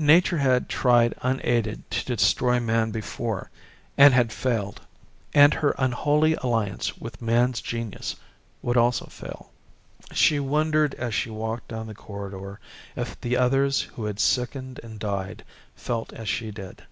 Nature 0.00 0.38
had 0.38 0.68
tried 0.68 1.14
unaided 1.22 1.88
to 1.92 2.04
destroy 2.04 2.58
man 2.58 2.90
before 2.90 3.52
and 3.96 4.12
had 4.12 4.32
failed. 4.32 4.80
And 5.32 5.54
her 5.54 5.76
unholy 5.78 6.34
alliance 6.42 6.98
with 6.98 7.22
man's 7.22 7.60
genius 7.60 8.16
would 8.62 8.76
also 8.76 9.04
fail. 9.06 9.52
She 10.10 10.40
wondered 10.40 10.94
as 10.96 11.14
she 11.14 11.30
walked 11.30 11.68
down 11.68 11.86
the 11.86 11.94
corridor 11.94 12.58
if 12.96 13.20
the 13.20 13.36
others 13.36 13.82
who 13.82 14.06
had 14.06 14.18
sickened 14.18 14.80
and 14.82 14.98
died 14.98 15.44
felt 15.76 16.12
as 16.14 16.28
she 16.28 16.50
did. 16.50 16.82